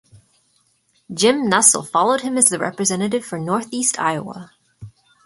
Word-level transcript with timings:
Jim 1.13 1.45
Nussle 1.47 1.85
followed 1.87 2.21
him 2.21 2.35
as 2.35 2.45
the 2.49 2.57
Representative 2.57 3.23
for 3.23 3.37
northeast 3.37 3.99
Iowa. 3.99 4.51